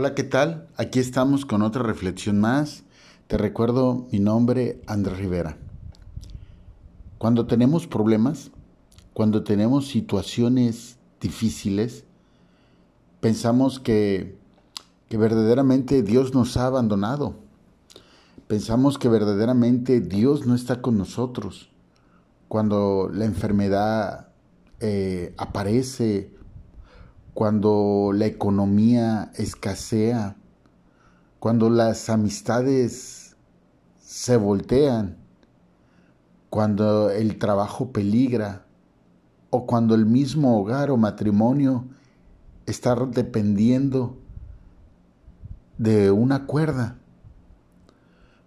[0.00, 0.68] Hola, ¿qué tal?
[0.76, 2.84] Aquí estamos con otra reflexión más.
[3.26, 5.56] Te recuerdo mi nombre, Andrés Rivera.
[7.18, 8.52] Cuando tenemos problemas,
[9.12, 12.04] cuando tenemos situaciones difíciles,
[13.18, 14.38] pensamos que,
[15.08, 17.34] que verdaderamente Dios nos ha abandonado.
[18.46, 21.70] Pensamos que verdaderamente Dios no está con nosotros.
[22.46, 24.28] Cuando la enfermedad
[24.78, 26.37] eh, aparece,
[27.38, 30.34] cuando la economía escasea,
[31.38, 33.36] cuando las amistades
[34.00, 35.18] se voltean,
[36.50, 38.66] cuando el trabajo peligra
[39.50, 41.84] o cuando el mismo hogar o matrimonio
[42.66, 44.18] está dependiendo
[45.76, 46.98] de una cuerda.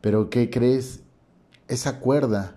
[0.00, 1.02] Pero ¿qué crees?
[1.66, 2.56] Esa cuerda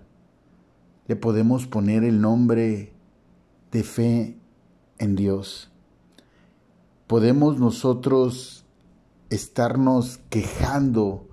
[1.08, 2.94] le podemos poner el nombre
[3.70, 4.38] de fe
[4.96, 5.71] en Dios.
[7.12, 8.64] Podemos nosotros
[9.28, 11.28] estarnos quejando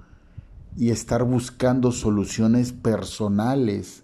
[0.75, 4.03] y estar buscando soluciones personales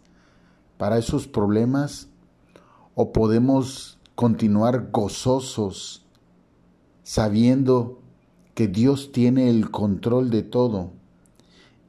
[0.78, 2.08] para esos problemas
[2.94, 6.06] o podemos continuar gozosos
[7.04, 8.00] sabiendo
[8.54, 10.94] que Dios tiene el control de todo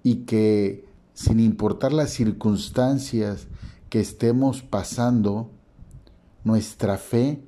[0.02, 3.46] y que sin importar las circunstancias
[3.88, 5.52] que estemos pasando,
[6.42, 7.40] nuestra fe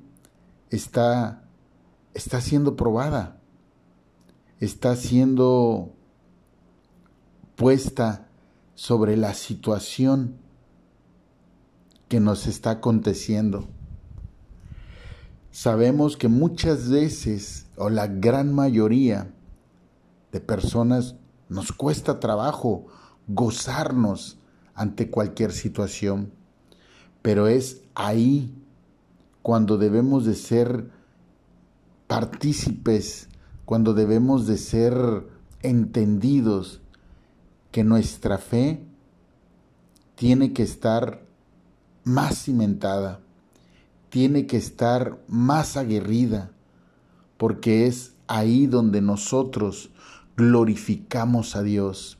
[0.69, 1.48] está,
[2.19, 3.39] está siendo probada,
[4.59, 5.93] está siendo
[7.55, 8.27] puesta
[8.75, 10.35] sobre la situación
[12.09, 13.69] que nos está aconteciendo.
[15.51, 19.33] Sabemos que muchas veces, o la gran mayoría
[20.33, 21.15] de personas,
[21.47, 22.87] nos cuesta trabajo
[23.27, 24.39] gozarnos
[24.75, 26.33] ante cualquier situación,
[27.21, 28.53] pero es ahí
[29.41, 30.98] cuando debemos de ser
[32.09, 33.29] partícipes,
[33.65, 35.27] cuando debemos de ser
[35.61, 36.81] entendidos
[37.71, 38.83] que nuestra fe
[40.15, 41.21] tiene que estar
[42.03, 43.19] más cimentada,
[44.09, 46.49] tiene que estar más aguerrida,
[47.37, 49.91] porque es ahí donde nosotros
[50.35, 52.17] glorificamos a Dios.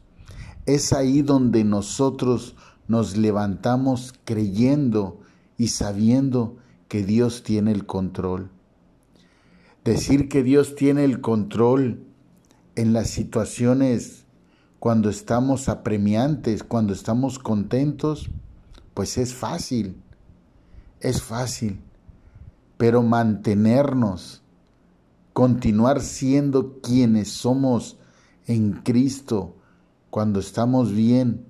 [0.68, 2.56] Es ahí donde nosotros
[2.88, 5.20] nos levantamos creyendo
[5.58, 8.52] y sabiendo que Dios tiene el control.
[9.90, 12.04] Decir que Dios tiene el control
[12.76, 14.24] en las situaciones
[14.78, 18.30] cuando estamos apremiantes, cuando estamos contentos,
[18.94, 20.00] pues es fácil,
[21.00, 21.82] es fácil,
[22.78, 24.44] pero mantenernos,
[25.34, 27.98] continuar siendo quienes somos
[28.46, 29.56] en Cristo
[30.12, 31.48] cuando estamos bien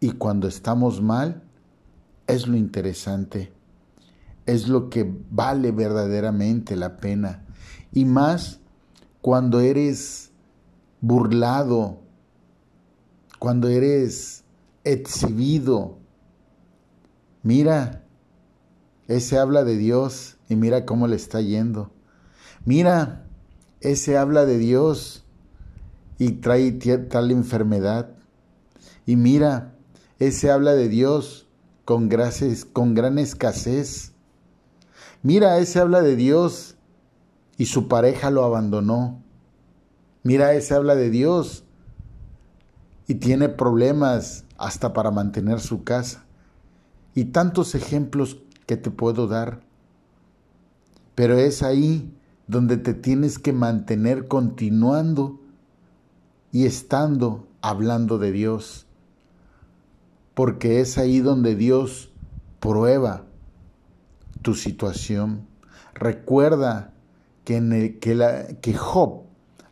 [0.00, 1.42] y cuando estamos mal,
[2.26, 3.52] es lo interesante,
[4.50, 7.44] es lo que vale verdaderamente la pena.
[7.92, 8.60] Y más
[9.20, 10.32] cuando eres
[11.00, 12.00] burlado,
[13.38, 14.44] cuando eres
[14.84, 15.98] exhibido.
[17.42, 18.04] Mira,
[19.08, 21.90] ese habla de Dios y mira cómo le está yendo.
[22.64, 23.26] Mira,
[23.80, 25.24] ese habla de Dios
[26.18, 28.10] y trae tal enfermedad.
[29.06, 29.74] Y mira,
[30.18, 31.48] ese habla de Dios
[31.86, 34.09] con, gracias, con gran escasez.
[35.22, 36.76] Mira, ese habla de Dios
[37.58, 39.22] y su pareja lo abandonó.
[40.22, 41.64] Mira, ese habla de Dios
[43.06, 46.24] y tiene problemas hasta para mantener su casa.
[47.14, 49.60] Y tantos ejemplos que te puedo dar.
[51.14, 52.14] Pero es ahí
[52.46, 55.38] donde te tienes que mantener continuando
[56.50, 58.86] y estando hablando de Dios.
[60.32, 62.10] Porque es ahí donde Dios
[62.58, 63.24] prueba
[64.42, 65.46] tu situación.
[65.94, 66.92] Recuerda
[67.44, 69.30] que, en que, que Job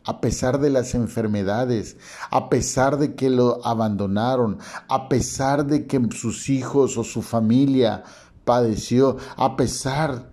[0.09, 1.97] a pesar de las enfermedades,
[2.31, 4.57] a pesar de que lo abandonaron,
[4.87, 8.03] a pesar de que sus hijos o su familia
[8.43, 10.31] padeció, a pesar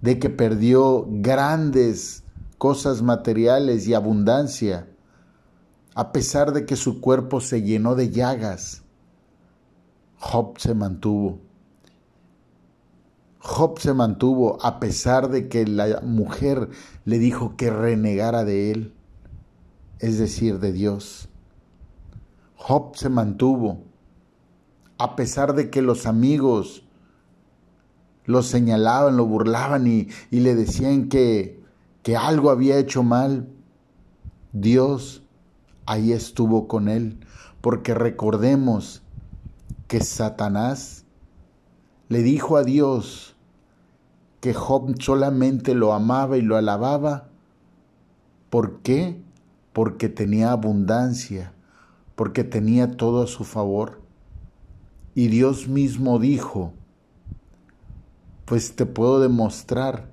[0.00, 2.22] de que perdió grandes
[2.56, 4.86] cosas materiales y abundancia,
[5.96, 8.84] a pesar de que su cuerpo se llenó de llagas,
[10.18, 11.40] Job se mantuvo.
[13.46, 16.70] Job se mantuvo a pesar de que la mujer
[17.04, 18.94] le dijo que renegara de él,
[19.98, 21.28] es decir, de Dios.
[22.56, 23.84] Job se mantuvo
[24.96, 26.86] a pesar de que los amigos
[28.24, 31.62] lo señalaban, lo burlaban y, y le decían que,
[32.02, 33.46] que algo había hecho mal.
[34.52, 35.22] Dios
[35.84, 37.20] ahí estuvo con él,
[37.60, 39.02] porque recordemos
[39.86, 41.04] que Satanás
[42.08, 43.33] le dijo a Dios,
[44.44, 47.28] que Job solamente lo amaba y lo alababa
[48.50, 49.20] ¿Por qué?
[49.72, 51.54] Porque tenía abundancia,
[52.14, 54.02] porque tenía todo a su favor.
[55.14, 56.74] Y Dios mismo dijo,
[58.44, 60.10] pues te puedo demostrar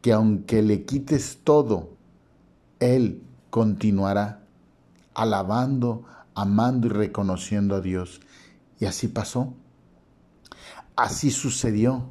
[0.00, 1.90] que aunque le quites todo,
[2.80, 4.42] Él continuará
[5.12, 6.04] alabando,
[6.34, 8.22] amando y reconociendo a Dios.
[8.80, 9.52] Y así pasó.
[10.96, 12.10] Así sucedió.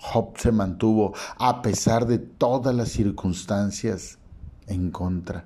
[0.00, 4.18] Job se mantuvo a pesar de todas las circunstancias
[4.66, 5.44] en contra.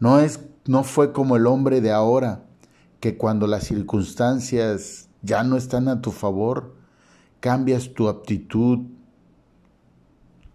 [0.00, 2.44] No es no fue como el hombre de ahora
[3.00, 6.74] que cuando las circunstancias ya no están a tu favor,
[7.40, 8.80] cambias tu aptitud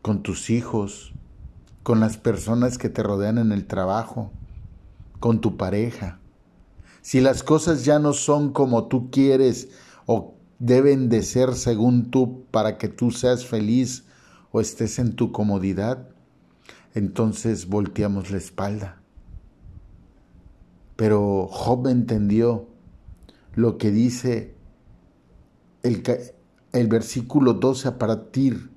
[0.04, 1.14] con tus hijos,
[1.82, 4.32] con las personas que te rodean en el trabajo,
[5.20, 6.20] con tu pareja.
[7.02, 9.70] Si las cosas ya no son como tú quieres
[10.06, 14.06] o deben de ser según tú para que tú seas feliz
[14.54, 16.08] o estés en tu comodidad,
[16.94, 19.02] entonces volteamos la espalda.
[20.96, 22.70] Pero Job entendió
[23.56, 24.56] lo que dice
[25.82, 26.02] el,
[26.72, 28.72] el versículo 12 a partir,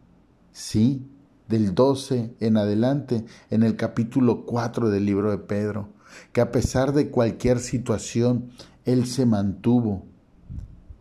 [0.50, 1.09] sí,
[1.47, 5.91] del 12 en adelante, en el capítulo 4 del libro de Pedro,
[6.33, 8.50] que a pesar de cualquier situación,
[8.85, 10.05] Él se mantuvo,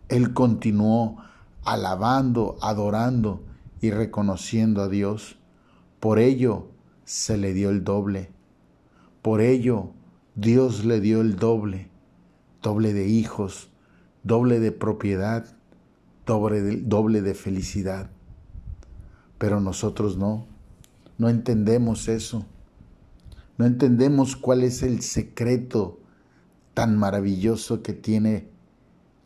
[0.09, 1.23] Él continuó
[1.63, 3.43] alabando, adorando
[3.81, 5.37] y reconociendo a Dios.
[5.99, 6.67] Por ello
[7.03, 8.29] se le dio el doble.
[9.21, 9.91] Por ello
[10.35, 11.89] Dios le dio el doble,
[12.61, 13.69] doble de hijos,
[14.23, 15.45] doble de propiedad,
[16.25, 18.09] doble de, doble de felicidad.
[19.37, 20.45] Pero nosotros no,
[21.17, 22.45] no entendemos eso.
[23.57, 25.99] No entendemos cuál es el secreto
[26.73, 28.49] tan maravilloso que tiene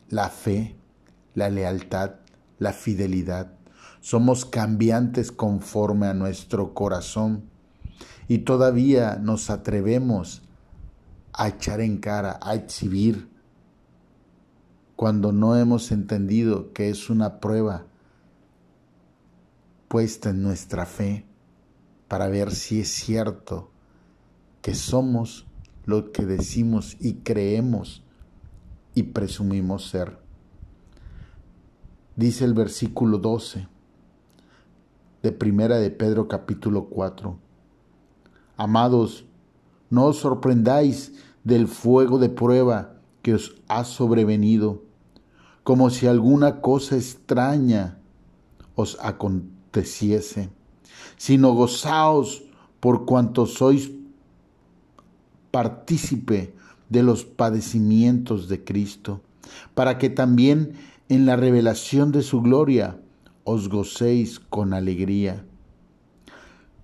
[0.10, 0.76] la fe,
[1.36, 2.16] la lealtad,
[2.58, 3.54] la fidelidad.
[4.02, 7.44] Somos cambiantes conforme a nuestro corazón
[8.28, 10.42] y todavía nos atrevemos
[11.34, 13.30] a echar en cara, a exhibir,
[14.96, 17.86] cuando no hemos entendido que es una prueba
[19.88, 21.26] puesta en nuestra fe
[22.10, 23.72] para ver si es cierto
[24.62, 25.48] que somos
[25.86, 28.04] lo que decimos y creemos
[28.96, 30.18] y presumimos ser.
[32.16, 33.68] Dice el versículo 12
[35.24, 37.38] de Primera de Pedro capítulo 4.
[38.58, 39.26] Amados,
[39.90, 41.14] no os sorprendáis
[41.44, 44.84] del fuego de prueba que os ha sobrevenido,
[45.64, 48.00] como si alguna cosa extraña
[48.76, 50.50] os aconteciese,
[51.18, 52.44] sino gozaos
[52.80, 53.92] por cuanto sois
[55.52, 56.54] partícipe
[56.90, 59.22] de los padecimientos de Cristo,
[59.74, 60.74] para que también
[61.08, 63.00] en la revelación de su gloria
[63.44, 65.46] os gocéis con alegría.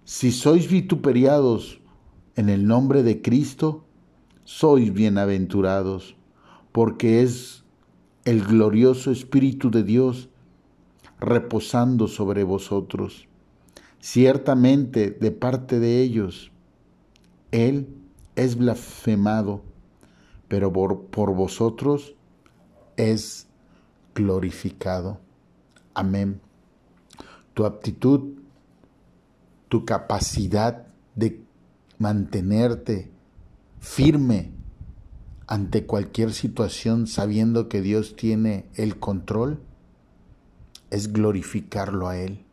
[0.03, 1.79] Si sois vituperiados
[2.35, 3.85] en el nombre de Cristo,
[4.43, 6.15] sois bienaventurados,
[6.71, 7.63] porque es
[8.25, 10.29] el glorioso Espíritu de Dios
[11.19, 13.27] reposando sobre vosotros.
[13.99, 16.51] Ciertamente de parte de ellos,
[17.51, 17.87] Él
[18.35, 19.63] es blasfemado,
[20.47, 22.15] pero por, por vosotros
[22.97, 23.47] es
[24.13, 25.19] glorificado.
[25.93, 26.41] Amén.
[27.53, 28.33] Tu aptitud,
[29.69, 31.43] tu capacidad de
[31.97, 33.11] mantenerte
[33.79, 34.51] firme
[35.47, 39.61] ante cualquier situación sabiendo que Dios tiene el control
[40.89, 42.45] es glorificarlo a Él.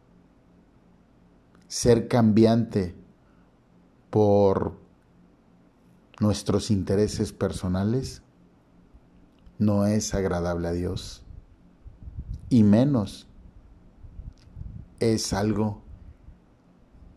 [1.69, 2.95] Ser cambiante
[4.11, 4.76] por
[6.23, 8.23] nuestros intereses personales
[9.59, 11.25] no es agradable a Dios.
[12.49, 13.26] Y menos
[15.00, 15.83] es algo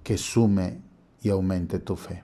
[0.04, 0.82] que sume
[1.22, 2.24] y aumente tu fe.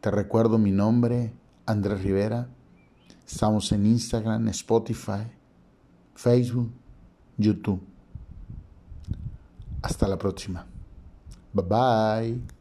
[0.00, 1.32] Te recuerdo mi nombre,
[1.66, 2.48] Andrés Rivera.
[3.26, 5.26] Estamos en Instagram, Spotify,
[6.16, 6.72] Facebook,
[7.36, 7.80] YouTube.
[9.82, 10.66] Hasta la próxima.
[11.52, 12.55] Bye bye.